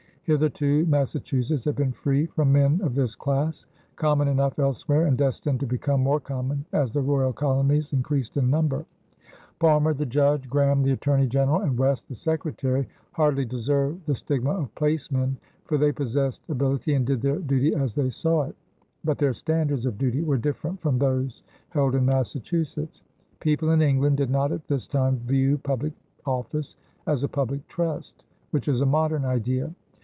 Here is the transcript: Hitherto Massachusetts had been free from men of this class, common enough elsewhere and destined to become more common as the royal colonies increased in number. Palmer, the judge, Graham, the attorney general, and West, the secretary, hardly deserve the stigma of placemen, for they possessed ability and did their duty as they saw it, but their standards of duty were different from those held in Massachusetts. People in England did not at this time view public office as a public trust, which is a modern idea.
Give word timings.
Hitherto 0.25 0.85
Massachusetts 0.85 1.65
had 1.65 1.75
been 1.75 1.91
free 1.91 2.25
from 2.25 2.53
men 2.53 2.79
of 2.83 2.95
this 2.95 3.15
class, 3.15 3.65
common 3.97 4.29
enough 4.29 4.59
elsewhere 4.59 5.05
and 5.07 5.17
destined 5.17 5.59
to 5.59 5.65
become 5.67 5.99
more 5.99 6.21
common 6.21 6.63
as 6.71 6.93
the 6.93 7.01
royal 7.01 7.33
colonies 7.33 7.91
increased 7.91 8.37
in 8.37 8.49
number. 8.49 8.85
Palmer, 9.59 9.93
the 9.93 10.05
judge, 10.05 10.47
Graham, 10.49 10.83
the 10.83 10.93
attorney 10.93 11.27
general, 11.27 11.59
and 11.59 11.77
West, 11.77 12.07
the 12.07 12.15
secretary, 12.15 12.87
hardly 13.11 13.43
deserve 13.43 14.05
the 14.05 14.15
stigma 14.15 14.51
of 14.51 14.73
placemen, 14.75 15.35
for 15.65 15.77
they 15.77 15.91
possessed 15.91 16.43
ability 16.47 16.93
and 16.93 17.05
did 17.05 17.21
their 17.21 17.39
duty 17.39 17.75
as 17.75 17.93
they 17.93 18.09
saw 18.09 18.43
it, 18.43 18.55
but 19.03 19.17
their 19.17 19.33
standards 19.33 19.85
of 19.85 19.97
duty 19.97 20.21
were 20.23 20.37
different 20.37 20.79
from 20.79 20.97
those 20.97 21.43
held 21.69 21.93
in 21.93 22.05
Massachusetts. 22.05 23.01
People 23.41 23.71
in 23.71 23.81
England 23.81 24.15
did 24.15 24.29
not 24.29 24.53
at 24.53 24.65
this 24.67 24.87
time 24.87 25.17
view 25.25 25.57
public 25.57 25.91
office 26.25 26.77
as 27.05 27.21
a 27.23 27.27
public 27.27 27.67
trust, 27.67 28.23
which 28.51 28.69
is 28.69 28.79
a 28.79 28.85
modern 28.85 29.25
idea. 29.25 29.73